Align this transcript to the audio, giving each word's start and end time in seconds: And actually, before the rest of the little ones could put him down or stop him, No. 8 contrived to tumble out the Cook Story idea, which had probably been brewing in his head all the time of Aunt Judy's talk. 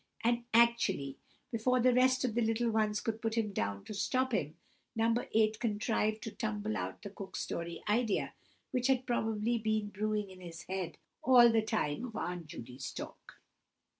And 0.23 0.45
actually, 0.51 1.19
before 1.51 1.79
the 1.79 1.93
rest 1.93 2.25
of 2.25 2.33
the 2.33 2.41
little 2.41 2.71
ones 2.71 2.99
could 3.01 3.21
put 3.21 3.35
him 3.37 3.53
down 3.53 3.85
or 3.87 3.93
stop 3.93 4.31
him, 4.31 4.55
No. 4.95 5.13
8 5.31 5.59
contrived 5.59 6.23
to 6.23 6.31
tumble 6.31 6.75
out 6.75 7.03
the 7.03 7.11
Cook 7.11 7.35
Story 7.35 7.83
idea, 7.87 8.33
which 8.71 8.87
had 8.87 9.05
probably 9.05 9.59
been 9.59 9.89
brewing 9.89 10.31
in 10.31 10.41
his 10.41 10.63
head 10.63 10.97
all 11.21 11.51
the 11.51 11.61
time 11.61 12.05
of 12.07 12.15
Aunt 12.15 12.47
Judy's 12.47 12.91
talk. 12.91 13.33